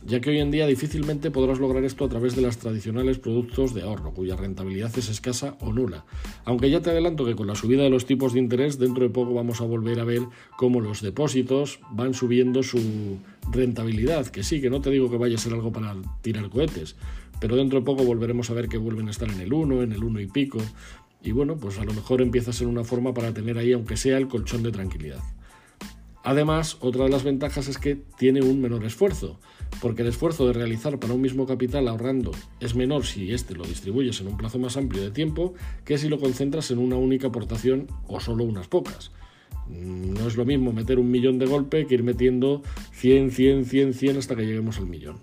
ya 0.07 0.21
que 0.21 0.31
hoy 0.31 0.39
en 0.39 0.53
día 0.53 0.67
difícilmente 0.67 1.33
podrás 1.33 1.59
lograr 1.59 1.83
esto 1.85 2.05
a 2.05 2.09
través 2.09 2.37
de 2.37 2.43
los 2.43 2.59
tradicionales 2.59 3.19
productos 3.19 3.75
de 3.75 3.83
ahorro, 3.83 4.13
cuya 4.13 4.37
rentabilidad 4.37 4.97
es 4.97 5.09
escasa 5.09 5.57
o 5.61 5.73
nula. 5.73 6.05
Aunque 6.45 6.71
ya 6.71 6.81
te 6.81 6.91
adelanto 6.91 7.25
que 7.25 7.35
con 7.35 7.49
la 7.49 7.57
subida 7.57 7.83
de 7.83 7.91
los 7.91 8.07
tipos 8.07 8.35
de 8.35 8.39
interés, 8.39 8.79
dentro 8.79 9.03
de 9.03 9.11
poco 9.11 9.35
vamos 9.35 9.61
a 9.61 9.65
volver 9.65 9.99
a 9.99 10.05
ver 10.05 10.23
cómo 10.57 10.81
los 10.81 11.01
depósitos 11.03 11.81
van 11.91 12.15
subiendo 12.15 12.63
su 12.63 13.19
rentabilidad, 13.51 14.29
que 14.29 14.45
sí, 14.45 14.61
que 14.61 14.71
no 14.71 14.81
te 14.81 14.91
digo 14.91 15.11
que 15.11 15.17
vaya 15.17 15.35
a 15.35 15.39
ser 15.39 15.55
algo 15.55 15.73
para 15.73 15.97
tirar 16.21 16.49
cohetes, 16.51 16.95
pero 17.43 17.57
dentro 17.57 17.81
de 17.81 17.85
poco 17.85 18.05
volveremos 18.05 18.51
a 18.51 18.55
ver 18.55 18.69
que 18.69 18.79
vuelven 18.79 19.09
a 19.09 19.11
estar 19.11 19.29
en 19.29 19.41
el 19.41 19.53
1, 19.53 19.83
en 19.83 19.91
el 19.91 20.05
1 20.05 20.21
y 20.21 20.29
pico, 20.29 20.61
y 21.25 21.33
bueno, 21.33 21.57
pues 21.57 21.77
a 21.81 21.85
lo 21.85 21.93
mejor 21.93 22.23
empieza 22.23 22.51
a 22.51 22.55
ser 22.55 22.69
una 22.69 22.85
forma 22.85 23.13
para 23.13 23.35
tener 23.35 23.59
ahí, 23.59 23.73
aunque 23.73 23.97
sea 23.97 24.17
el 24.17 24.29
colchón 24.29 24.63
de 24.63 24.71
tranquilidad. 24.71 25.19
Además, 26.23 26.77
otra 26.79 27.03
de 27.03 27.11
las 27.11 27.25
ventajas 27.25 27.67
es 27.67 27.79
que 27.79 27.97
tiene 28.17 28.43
un 28.43 28.61
menor 28.61 28.85
esfuerzo, 28.85 29.41
porque 29.81 30.03
el 30.03 30.09
esfuerzo 30.09 30.47
de 30.47 30.53
realizar 30.53 31.01
para 31.01 31.15
un 31.15 31.21
mismo 31.21 31.45
capital 31.45 31.89
ahorrando 31.89 32.31
es 32.61 32.77
menor 32.77 33.07
si 33.07 33.33
éste 33.33 33.57
lo 33.57 33.65
distribuyes 33.65 34.21
en 34.21 34.29
un 34.29 34.37
plazo 34.37 34.61
más 34.61 34.77
amplio 34.77 35.03
de 35.03 35.11
tiempo 35.11 35.55
que 35.85 35.99
si 35.99 36.09
lo 36.09 36.21
concentras 36.21 36.71
en 36.71 36.79
una 36.79 36.95
única 36.95 37.27
aportación 37.27 37.89
o 38.07 38.21
solo 38.21 38.45
unas 38.45 38.69
pocas. 38.69 39.11
No 39.69 40.29
es 40.29 40.37
lo 40.37 40.45
mismo 40.45 40.73
meter 40.73 41.01
un 41.01 41.11
millón 41.11 41.41
de 41.41 41.47
golpe 41.47 41.89
que 41.89 41.95
ir 41.95 42.05
metiendo 42.05 42.63
100, 42.93 43.33
100, 43.33 43.65
100, 43.65 43.95
100 43.95 44.17
hasta 44.19 44.37
que 44.37 44.47
lleguemos 44.47 44.79
al 44.79 44.87
millón. 44.87 45.17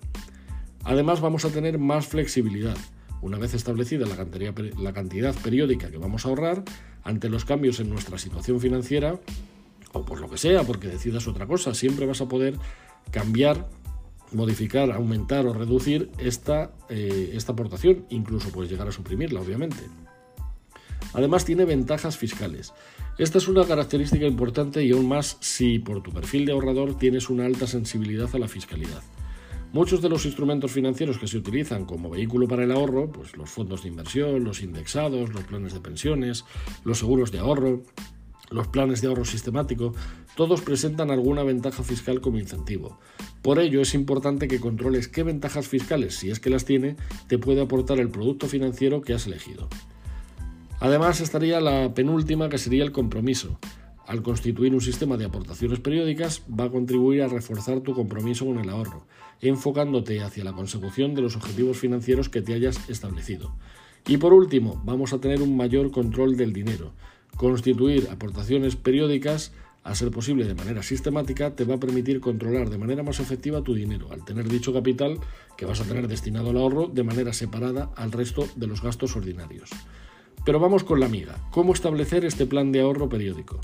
Además 0.89 1.21
vamos 1.21 1.45
a 1.45 1.49
tener 1.49 1.77
más 1.77 2.07
flexibilidad. 2.07 2.75
Una 3.21 3.37
vez 3.37 3.53
establecida 3.53 4.07
la 4.07 4.91
cantidad, 4.91 5.35
periódica 5.35 5.91
que 5.91 5.99
vamos 5.99 6.25
a 6.25 6.29
ahorrar, 6.29 6.63
ante 7.03 7.29
los 7.29 7.45
cambios 7.45 7.79
en 7.79 7.91
nuestra 7.91 8.17
situación 8.17 8.59
financiera, 8.59 9.19
o 9.93 10.03
por 10.03 10.19
lo 10.19 10.27
que 10.31 10.39
sea, 10.39 10.63
porque 10.63 10.87
decidas 10.87 11.27
otra 11.27 11.45
cosa, 11.45 11.75
siempre 11.75 12.07
vas 12.07 12.21
a 12.21 12.27
poder 12.27 12.55
cambiar, 13.11 13.69
modificar, 14.31 14.91
aumentar 14.91 15.45
o 15.45 15.53
reducir 15.53 16.09
esta, 16.17 16.71
eh, 16.89 17.33
esta 17.35 17.51
aportación, 17.51 18.07
incluso 18.09 18.49
puedes 18.49 18.71
llegar 18.71 18.87
a 18.87 18.91
suprimirla, 18.91 19.41
obviamente. 19.41 19.83
Además 21.13 21.45
tiene 21.45 21.65
ventajas 21.65 22.17
fiscales. 22.17 22.73
Esta 23.19 23.37
es 23.37 23.47
una 23.47 23.63
característica 23.63 24.25
importante 24.25 24.83
y 24.83 24.91
aún 24.93 25.07
más 25.07 25.37
si 25.39 25.77
por 25.77 26.01
tu 26.01 26.11
perfil 26.11 26.47
de 26.47 26.53
ahorrador 26.53 26.97
tienes 26.97 27.29
una 27.29 27.45
alta 27.45 27.67
sensibilidad 27.67 28.29
a 28.33 28.39
la 28.39 28.47
fiscalidad. 28.47 29.03
Muchos 29.71 30.01
de 30.01 30.09
los 30.09 30.25
instrumentos 30.25 30.71
financieros 30.71 31.19
que 31.19 31.27
se 31.27 31.37
utilizan 31.37 31.85
como 31.85 32.09
vehículo 32.09 32.47
para 32.47 32.63
el 32.63 32.71
ahorro, 32.71 33.11
pues 33.11 33.37
los 33.37 33.51
fondos 33.51 33.83
de 33.83 33.89
inversión, 33.89 34.43
los 34.43 34.63
indexados, 34.63 35.31
los 35.31 35.43
planes 35.43 35.73
de 35.73 35.79
pensiones, 35.79 36.43
los 36.83 36.97
seguros 36.97 37.31
de 37.31 37.37
ahorro, 37.37 37.83
los 38.49 38.67
planes 38.67 39.01
de 39.01 39.09
ahorro 39.09 39.25
sistemático, 39.25 39.93
todos 40.35 40.61
presentan 40.61 41.11
alguna 41.11 41.43
ventaja 41.43 41.83
fiscal 41.83 42.19
como 42.19 42.39
incentivo. 42.39 42.99
Por 43.43 43.59
ello 43.59 43.81
es 43.81 43.93
importante 43.93 44.47
que 44.47 44.59
controles 44.59 45.07
qué 45.07 45.21
ventajas 45.21 45.67
fiscales, 45.67 46.15
si 46.15 46.31
es 46.31 46.39
que 46.39 46.49
las 46.49 46.65
tiene, 46.65 46.95
te 47.27 47.37
puede 47.37 47.61
aportar 47.61 47.99
el 47.99 48.09
producto 48.09 48.47
financiero 48.47 49.01
que 49.01 49.13
has 49.13 49.27
elegido. 49.27 49.69
Además 50.79 51.21
estaría 51.21 51.61
la 51.61 51.93
penúltima 51.93 52.49
que 52.49 52.57
sería 52.57 52.83
el 52.83 52.91
compromiso. 52.91 53.59
Al 54.09 54.23
constituir 54.23 54.73
un 54.73 54.81
sistema 54.81 55.17
de 55.17 55.25
aportaciones 55.25 55.79
periódicas 55.79 56.41
va 56.49 56.63
a 56.63 56.71
contribuir 56.71 57.21
a 57.21 57.27
reforzar 57.27 57.81
tu 57.81 57.93
compromiso 57.93 58.43
con 58.43 58.57
el 58.57 58.67
ahorro, 58.71 59.05
enfocándote 59.39 60.23
hacia 60.23 60.43
la 60.43 60.53
consecución 60.53 61.13
de 61.13 61.21
los 61.21 61.35
objetivos 61.35 61.77
financieros 61.77 62.27
que 62.27 62.41
te 62.41 62.55
hayas 62.55 62.89
establecido. 62.89 63.53
Y 64.07 64.17
por 64.17 64.33
último, 64.33 64.81
vamos 64.83 65.13
a 65.13 65.21
tener 65.21 65.43
un 65.43 65.55
mayor 65.55 65.91
control 65.91 66.37
del 66.37 66.53
dinero, 66.53 66.91
Constituir 67.35 68.09
aportaciones 68.11 68.75
periódicas, 68.75 69.51
a 69.83 69.93
ser 69.93 70.09
posible 70.09 70.45
de 70.45 70.55
manera 70.55 70.81
sistemática, 70.81 71.55
te 71.55 71.63
va 71.63 71.75
a 71.75 71.79
permitir 71.79 72.19
controlar 72.19 72.71
de 72.71 72.79
manera 72.79 73.03
más 73.03 73.19
efectiva 73.19 73.61
tu 73.61 73.75
dinero, 73.75 74.11
al 74.11 74.25
tener 74.25 74.49
dicho 74.49 74.73
capital 74.73 75.19
que 75.55 75.67
vas 75.67 75.81
a 75.81 75.85
tener 75.85 76.07
destinado 76.07 76.49
al 76.49 76.57
ahorro 76.57 76.87
de 76.87 77.03
manera 77.03 77.31
separada 77.31 77.91
al 77.95 78.11
resto 78.11 78.47
de 78.55 78.65
los 78.65 78.81
gastos 78.81 79.15
ordinarios. 79.15 79.69
Pero 80.45 80.59
vamos 80.59 80.83
con 80.83 80.99
la 80.99 81.05
amiga. 81.05 81.37
¿Cómo 81.51 81.73
establecer 81.73 82.25
este 82.25 82.47
plan 82.47 82.71
de 82.71 82.81
ahorro 82.81 83.07
periódico? 83.07 83.59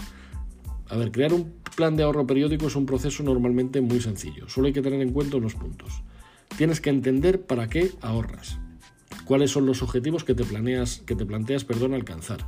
A 0.90 0.98
ver, 0.98 1.12
crear 1.12 1.34
un 1.34 1.54
plan 1.76 1.96
de 1.96 2.04
ahorro 2.04 2.28
periódico 2.28 2.68
es 2.68 2.76
un 2.76 2.86
proceso 2.86 3.24
normalmente 3.24 3.82
muy 3.82 4.00
sencillo. 4.00 4.48
Solo 4.50 4.68
hay 4.68 4.74
que 4.74 4.82
tener 4.82 5.02
en 5.02 5.12
cuenta 5.12 5.38
unos 5.38 5.56
puntos. 5.56 6.04
Tienes 6.58 6.80
que 6.80 6.90
entender 6.90 7.42
para 7.42 7.68
qué 7.68 7.92
ahorras. 8.02 8.58
Cuáles 9.26 9.52
son 9.52 9.66
los 9.66 9.82
objetivos 9.82 10.24
que 10.24 10.36
te 10.36 10.44
planeas, 10.44 11.02
que 11.06 11.16
te 11.16 11.26
planteas, 11.26 11.66
perdón, 11.66 11.94
alcanzar. 11.94 12.48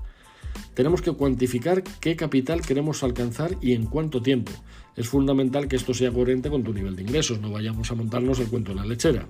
Tenemos 0.73 1.01
que 1.01 1.11
cuantificar 1.11 1.83
qué 1.99 2.15
capital 2.15 2.61
queremos 2.61 3.03
alcanzar 3.03 3.57
y 3.61 3.73
en 3.73 3.85
cuánto 3.85 4.21
tiempo. 4.21 4.51
Es 4.95 5.07
fundamental 5.07 5.67
que 5.67 5.75
esto 5.75 5.93
sea 5.93 6.11
coherente 6.11 6.49
con 6.49 6.63
tu 6.63 6.73
nivel 6.73 6.95
de 6.95 7.01
ingresos, 7.01 7.39
no 7.41 7.51
vayamos 7.51 7.91
a 7.91 7.95
montarnos 7.95 8.39
el 8.39 8.47
cuento 8.47 8.73
de 8.73 8.79
la 8.79 8.85
lechera. 8.85 9.27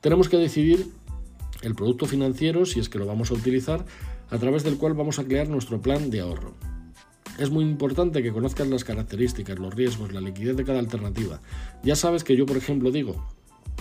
Tenemos 0.00 0.28
que 0.28 0.36
decidir 0.36 0.88
el 1.62 1.74
producto 1.74 2.06
financiero, 2.06 2.66
si 2.66 2.80
es 2.80 2.88
que 2.88 2.98
lo 2.98 3.06
vamos 3.06 3.30
a 3.30 3.34
utilizar, 3.34 3.84
a 4.30 4.38
través 4.38 4.62
del 4.62 4.76
cual 4.76 4.94
vamos 4.94 5.18
a 5.18 5.24
crear 5.24 5.48
nuestro 5.48 5.80
plan 5.80 6.10
de 6.10 6.20
ahorro. 6.20 6.54
Es 7.38 7.50
muy 7.50 7.64
importante 7.64 8.22
que 8.22 8.32
conozcas 8.32 8.68
las 8.68 8.84
características, 8.84 9.58
los 9.58 9.74
riesgos, 9.74 10.12
la 10.12 10.20
liquidez 10.20 10.56
de 10.56 10.64
cada 10.64 10.78
alternativa. 10.78 11.40
Ya 11.82 11.96
sabes 11.96 12.24
que 12.24 12.36
yo, 12.36 12.46
por 12.46 12.56
ejemplo, 12.56 12.90
digo 12.90 13.26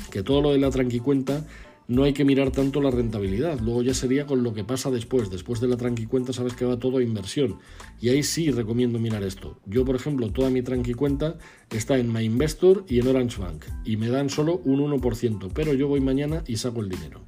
que 0.09 0.23
todo 0.23 0.41
lo 0.41 0.51
de 0.51 0.57
la 0.57 0.69
tranquicuenta 0.69 1.45
no 1.87 2.03
hay 2.03 2.13
que 2.13 2.23
mirar 2.23 2.51
tanto 2.51 2.81
la 2.81 2.89
rentabilidad, 2.89 3.59
luego 3.59 3.81
ya 3.81 3.93
sería 3.93 4.25
con 4.25 4.43
lo 4.43 4.53
que 4.53 4.63
pasa 4.63 4.89
después. 4.89 5.29
Después 5.29 5.59
de 5.59 5.67
la 5.67 5.75
tranquicuenta 5.75 6.31
sabes 6.31 6.53
que 6.53 6.63
va 6.63 6.79
todo 6.79 6.99
a 6.99 7.03
inversión 7.03 7.57
y 7.99 8.07
ahí 8.07 8.23
sí 8.23 8.49
recomiendo 8.49 8.97
mirar 8.97 9.23
esto. 9.23 9.59
Yo, 9.65 9.83
por 9.83 9.97
ejemplo, 9.97 10.31
toda 10.31 10.49
mi 10.49 10.61
tranquicuenta 10.61 11.37
está 11.69 11.97
en 11.97 12.11
MyInvestor 12.11 12.85
y 12.87 12.99
en 12.99 13.07
Orange 13.07 13.41
Bank 13.41 13.65
y 13.83 13.97
me 13.97 14.07
dan 14.07 14.29
solo 14.29 14.61
un 14.63 14.79
1%, 14.79 15.51
pero 15.53 15.73
yo 15.73 15.89
voy 15.89 15.99
mañana 15.99 16.43
y 16.47 16.55
saco 16.55 16.79
el 16.79 16.87
dinero. 16.87 17.25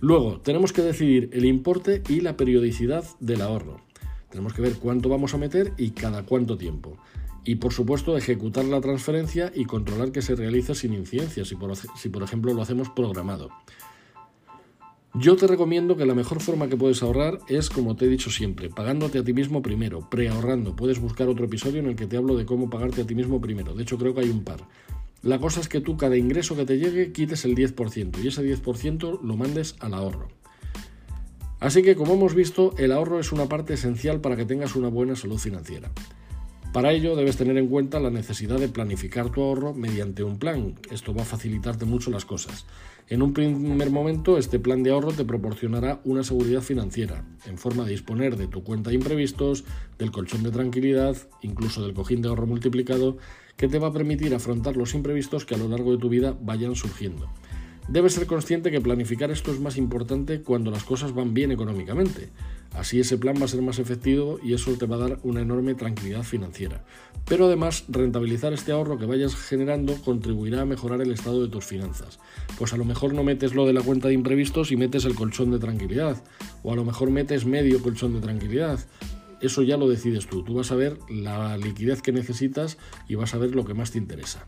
Luego, 0.00 0.40
tenemos 0.40 0.72
que 0.72 0.82
decidir 0.82 1.28
el 1.34 1.44
importe 1.44 2.02
y 2.08 2.22
la 2.22 2.36
periodicidad 2.38 3.04
del 3.20 3.42
ahorro. 3.42 3.91
Tenemos 4.32 4.54
que 4.54 4.62
ver 4.62 4.78
cuánto 4.78 5.08
vamos 5.08 5.34
a 5.34 5.38
meter 5.38 5.74
y 5.76 5.90
cada 5.90 6.24
cuánto 6.24 6.56
tiempo. 6.56 6.96
Y 7.44 7.56
por 7.56 7.72
supuesto, 7.72 8.16
ejecutar 8.16 8.64
la 8.64 8.80
transferencia 8.80 9.52
y 9.54 9.66
controlar 9.66 10.10
que 10.10 10.22
se 10.22 10.34
realice 10.34 10.74
sin 10.74 10.94
incidencias, 10.94 11.46
si 11.46 11.54
por, 11.54 11.76
si 11.76 12.08
por 12.08 12.22
ejemplo 12.22 12.54
lo 12.54 12.62
hacemos 12.62 12.88
programado. 12.88 13.50
Yo 15.14 15.36
te 15.36 15.46
recomiendo 15.46 15.96
que 15.96 16.06
la 16.06 16.14
mejor 16.14 16.40
forma 16.40 16.68
que 16.68 16.76
puedes 16.76 17.02
ahorrar 17.02 17.40
es, 17.46 17.68
como 17.68 17.96
te 17.96 18.06
he 18.06 18.08
dicho 18.08 18.30
siempre, 18.30 18.70
pagándote 18.70 19.18
a 19.18 19.24
ti 19.24 19.34
mismo 19.34 19.60
primero, 19.60 20.08
preahorrando. 20.08 20.74
Puedes 20.74 21.00
buscar 21.00 21.28
otro 21.28 21.44
episodio 21.44 21.80
en 21.80 21.86
el 21.86 21.96
que 21.96 22.06
te 22.06 22.16
hablo 22.16 22.34
de 22.34 22.46
cómo 22.46 22.70
pagarte 22.70 23.02
a 23.02 23.06
ti 23.06 23.14
mismo 23.14 23.38
primero. 23.38 23.74
De 23.74 23.82
hecho, 23.82 23.98
creo 23.98 24.14
que 24.14 24.22
hay 24.22 24.30
un 24.30 24.42
par. 24.42 24.66
La 25.20 25.38
cosa 25.38 25.60
es 25.60 25.68
que 25.68 25.82
tú 25.82 25.98
cada 25.98 26.16
ingreso 26.16 26.56
que 26.56 26.64
te 26.64 26.78
llegue 26.78 27.12
quites 27.12 27.44
el 27.44 27.54
10% 27.54 28.24
y 28.24 28.28
ese 28.28 28.42
10% 28.42 29.20
lo 29.22 29.36
mandes 29.36 29.76
al 29.80 29.92
ahorro. 29.92 30.28
Así 31.62 31.84
que 31.84 31.94
como 31.94 32.14
hemos 32.14 32.34
visto, 32.34 32.74
el 32.76 32.90
ahorro 32.90 33.20
es 33.20 33.30
una 33.30 33.48
parte 33.48 33.74
esencial 33.74 34.20
para 34.20 34.34
que 34.34 34.44
tengas 34.44 34.74
una 34.74 34.88
buena 34.88 35.14
salud 35.14 35.38
financiera. 35.38 35.92
Para 36.72 36.90
ello 36.90 37.14
debes 37.14 37.36
tener 37.36 37.56
en 37.56 37.68
cuenta 37.68 38.00
la 38.00 38.10
necesidad 38.10 38.58
de 38.58 38.68
planificar 38.68 39.30
tu 39.30 39.42
ahorro 39.42 39.72
mediante 39.72 40.24
un 40.24 40.40
plan. 40.40 40.74
Esto 40.90 41.14
va 41.14 41.22
a 41.22 41.24
facilitarte 41.24 41.84
mucho 41.84 42.10
las 42.10 42.24
cosas. 42.24 42.66
En 43.08 43.22
un 43.22 43.32
primer 43.32 43.90
momento, 43.90 44.38
este 44.38 44.58
plan 44.58 44.82
de 44.82 44.90
ahorro 44.90 45.12
te 45.12 45.24
proporcionará 45.24 46.00
una 46.04 46.24
seguridad 46.24 46.62
financiera, 46.62 47.24
en 47.46 47.58
forma 47.58 47.84
de 47.84 47.92
disponer 47.92 48.36
de 48.36 48.48
tu 48.48 48.64
cuenta 48.64 48.90
de 48.90 48.96
imprevistos, 48.96 49.62
del 49.98 50.10
colchón 50.10 50.42
de 50.42 50.50
tranquilidad, 50.50 51.16
incluso 51.42 51.80
del 51.84 51.94
cojín 51.94 52.22
de 52.22 52.28
ahorro 52.28 52.48
multiplicado 52.48 53.18
que 53.56 53.68
te 53.68 53.78
va 53.78 53.88
a 53.88 53.92
permitir 53.92 54.34
afrontar 54.34 54.76
los 54.76 54.94
imprevistos 54.94 55.44
que 55.44 55.54
a 55.54 55.58
lo 55.58 55.68
largo 55.68 55.92
de 55.92 55.98
tu 55.98 56.08
vida 56.08 56.36
vayan 56.40 56.74
surgiendo. 56.74 57.28
Debes 57.88 58.14
ser 58.14 58.26
consciente 58.26 58.70
que 58.70 58.80
planificar 58.80 59.30
esto 59.30 59.52
es 59.52 59.60
más 59.60 59.76
importante 59.76 60.40
cuando 60.40 60.70
las 60.70 60.84
cosas 60.84 61.14
van 61.14 61.34
bien 61.34 61.50
económicamente. 61.50 62.30
Así 62.74 63.00
ese 63.00 63.18
plan 63.18 63.36
va 63.40 63.44
a 63.44 63.48
ser 63.48 63.60
más 63.60 63.78
efectivo 63.78 64.38
y 64.42 64.54
eso 64.54 64.72
te 64.78 64.86
va 64.86 64.96
a 64.96 65.00
dar 65.00 65.18
una 65.24 65.40
enorme 65.40 65.74
tranquilidad 65.74 66.22
financiera. 66.22 66.84
Pero 67.26 67.46
además, 67.46 67.84
rentabilizar 67.88 68.52
este 68.52 68.72
ahorro 68.72 68.98
que 68.98 69.04
vayas 69.04 69.34
generando 69.34 69.94
contribuirá 69.96 70.62
a 70.62 70.64
mejorar 70.64 71.02
el 71.02 71.10
estado 71.10 71.42
de 71.42 71.48
tus 71.48 71.66
finanzas. 71.66 72.18
Pues 72.56 72.72
a 72.72 72.76
lo 72.76 72.84
mejor 72.84 73.14
no 73.14 73.24
metes 73.24 73.54
lo 73.54 73.66
de 73.66 73.72
la 73.72 73.82
cuenta 73.82 74.08
de 74.08 74.14
imprevistos 74.14 74.72
y 74.72 74.76
metes 74.76 75.04
el 75.04 75.14
colchón 75.14 75.50
de 75.50 75.58
tranquilidad. 75.58 76.22
O 76.62 76.72
a 76.72 76.76
lo 76.76 76.84
mejor 76.84 77.10
metes 77.10 77.44
medio 77.44 77.82
colchón 77.82 78.14
de 78.14 78.20
tranquilidad 78.20 78.78
eso 79.42 79.62
ya 79.62 79.76
lo 79.76 79.88
decides 79.88 80.28
tú. 80.28 80.44
Tú 80.44 80.54
vas 80.54 80.70
a 80.70 80.76
ver 80.76 80.98
la 81.10 81.56
liquidez 81.58 82.00
que 82.00 82.12
necesitas 82.12 82.78
y 83.08 83.16
vas 83.16 83.34
a 83.34 83.38
ver 83.38 83.54
lo 83.54 83.64
que 83.64 83.74
más 83.74 83.90
te 83.90 83.98
interesa. 83.98 84.46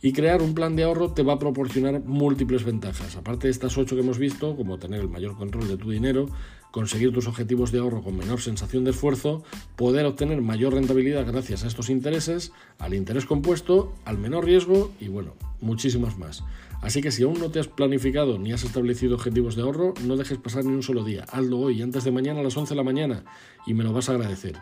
Y 0.00 0.12
crear 0.12 0.42
un 0.42 0.54
plan 0.54 0.76
de 0.76 0.84
ahorro 0.84 1.10
te 1.12 1.24
va 1.24 1.34
a 1.34 1.38
proporcionar 1.40 2.00
múltiples 2.04 2.64
ventajas. 2.64 3.16
Aparte 3.16 3.48
de 3.48 3.50
estas 3.50 3.76
ocho 3.78 3.96
que 3.96 4.02
hemos 4.02 4.18
visto, 4.18 4.54
como 4.56 4.78
tener 4.78 5.00
el 5.00 5.08
mayor 5.08 5.36
control 5.36 5.66
de 5.66 5.76
tu 5.76 5.90
dinero, 5.90 6.26
conseguir 6.70 7.12
tus 7.12 7.26
objetivos 7.26 7.72
de 7.72 7.80
ahorro 7.80 8.02
con 8.02 8.16
menor 8.16 8.40
sensación 8.40 8.84
de 8.84 8.90
esfuerzo, 8.90 9.42
poder 9.74 10.06
obtener 10.06 10.40
mayor 10.40 10.74
rentabilidad 10.74 11.26
gracias 11.26 11.64
a 11.64 11.66
estos 11.66 11.90
intereses, 11.90 12.52
al 12.78 12.94
interés 12.94 13.26
compuesto, 13.26 13.92
al 14.04 14.18
menor 14.18 14.44
riesgo 14.44 14.92
y 15.00 15.08
bueno, 15.08 15.34
muchísimos 15.60 16.16
más. 16.16 16.44
Así 16.80 17.00
que 17.00 17.10
si 17.10 17.24
aún 17.24 17.40
no 17.40 17.50
te 17.50 17.58
has 17.58 17.66
planificado 17.66 18.38
ni 18.38 18.52
has 18.52 18.62
establecido 18.62 19.16
objetivos 19.16 19.56
de 19.56 19.62
ahorro, 19.62 19.94
no 20.04 20.16
dejes 20.16 20.38
pasar 20.38 20.64
ni 20.64 20.72
un 20.72 20.84
solo 20.84 21.02
día. 21.02 21.24
Hazlo 21.32 21.58
hoy, 21.58 21.82
antes 21.82 22.04
de 22.04 22.12
mañana 22.12 22.38
a 22.38 22.44
las 22.44 22.56
11 22.56 22.74
de 22.74 22.76
la 22.76 22.84
mañana, 22.84 23.24
y 23.66 23.74
me 23.74 23.82
lo 23.82 23.92
vas 23.92 24.08
a 24.08 24.12
agradecer. 24.12 24.56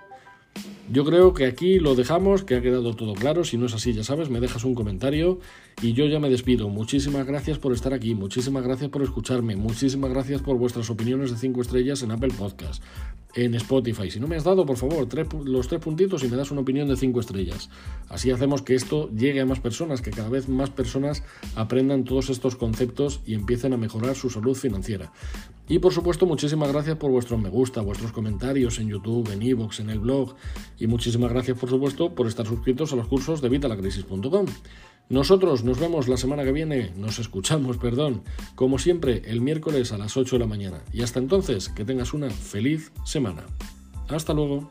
Yo 0.90 1.04
creo 1.04 1.34
que 1.34 1.46
aquí 1.46 1.80
lo 1.80 1.96
dejamos, 1.96 2.44
que 2.44 2.54
ha 2.54 2.62
quedado 2.62 2.94
todo 2.94 3.14
claro. 3.14 3.44
Si 3.44 3.56
no 3.56 3.66
es 3.66 3.75
así, 3.75 3.92
ya 3.92 4.04
sabes, 4.04 4.30
me 4.30 4.38
dejas 4.38 4.64
un 4.64 4.75
comentario 4.75 5.40
y 5.82 5.94
yo 5.94 6.06
ya 6.06 6.20
me 6.20 6.30
despido. 6.30 6.68
Muchísimas 6.68 7.26
gracias 7.26 7.58
por 7.58 7.72
estar 7.72 7.92
aquí, 7.92 8.14
muchísimas 8.14 8.62
gracias 8.62 8.90
por 8.90 9.02
escucharme, 9.02 9.56
muchísimas 9.56 10.10
gracias 10.10 10.42
por 10.42 10.56
vuestras 10.56 10.88
opiniones 10.88 11.30
de 11.30 11.38
5 11.38 11.60
estrellas 11.60 12.02
en 12.02 12.12
Apple 12.12 12.32
Podcast, 12.38 12.82
en 13.37 13.55
Spotify. 13.55 14.11
Si 14.11 14.19
no 14.19 14.26
me 14.26 14.37
has 14.37 14.45
dado, 14.45 14.64
por 14.64 14.76
favor, 14.76 15.07
los 15.45 15.69
tres 15.69 15.81
puntitos 15.81 16.25
y 16.25 16.28
me 16.28 16.37
das 16.37 16.50
una 16.50 16.62
opinión 16.62 16.88
de 16.88 16.97
5 16.97 17.21
estrellas. 17.21 17.69
Así 18.09 18.31
hacemos 18.31 18.62
que 18.62 18.75
esto 18.75 19.11
llegue 19.11 19.40
a 19.40 19.47
más 19.47 19.61
personas, 19.61 20.00
que 20.00 20.11
cada 20.11 20.31
vez 20.31 20.49
más 20.49 20.71
personas 20.71 21.23
aprendan 21.55 22.05
todos 22.05 22.31
estos 22.31 22.57
conceptos 22.57 23.21
y 23.26 23.35
empiecen 23.35 23.75
a 23.75 23.76
mejorar 23.76 24.16
su 24.16 24.31
salud 24.31 24.55
financiera. 24.55 25.12
Y 25.69 25.81
por 25.81 25.93
supuesto, 25.93 26.26
muchísimas 26.26 26.73
gracias 26.73 26.97
por 26.97 27.11
vuestros 27.11 27.40
me 27.40 27.49
gusta, 27.49 27.81
vuestros 27.83 28.12
comentarios 28.12 28.78
en 28.78 28.88
YouTube, 28.88 29.31
en 29.33 29.43
Evox, 29.43 29.81
en 29.81 29.90
el 29.90 29.99
blog. 29.99 30.35
Y 30.78 30.87
muchísimas 30.87 31.31
gracias, 31.31 31.59
por 31.59 31.69
supuesto, 31.69 32.14
por 32.14 32.26
estar 32.28 32.47
suscritos 32.47 32.93
a 32.93 32.97
los 32.97 33.09
cursos 33.09 33.43
de 33.43 33.49
vitalacrisis.com. 33.49 34.47
Nosotros 35.08 35.62
nos 35.62 35.78
vemos 35.78 36.08
la 36.08 36.16
semana 36.16 36.42
que 36.42 36.50
viene, 36.50 36.90
nos 36.96 37.20
escuchamos, 37.20 37.76
perdón, 37.76 38.22
como 38.56 38.78
siempre, 38.78 39.22
el 39.26 39.40
miércoles 39.40 39.92
a 39.92 39.98
las 39.98 40.16
8 40.16 40.34
de 40.34 40.40
la 40.40 40.48
mañana. 40.48 40.82
Y 40.92 41.02
hasta 41.02 41.20
entonces, 41.20 41.68
que 41.68 41.84
tengas 41.84 42.12
una 42.12 42.28
feliz 42.28 42.90
semana. 43.04 43.44
Hasta 44.08 44.34
luego. 44.34 44.68